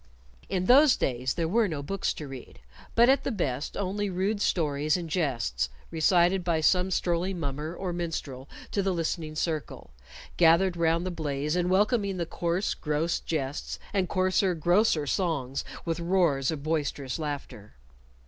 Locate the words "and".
4.97-5.07, 11.55-11.69, 13.93-14.09